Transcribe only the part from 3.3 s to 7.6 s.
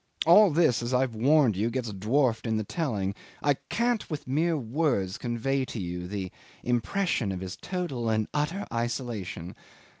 I can't with mere words convey to you the impression of his